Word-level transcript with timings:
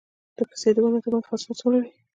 د 0.37 0.39
پستې 0.49 0.69
د 0.73 0.77
ونو 0.83 0.99
ترمنځ 1.03 1.23
فاصله 1.29 1.53
څومره 1.59 1.77
وي؟ 1.81 1.91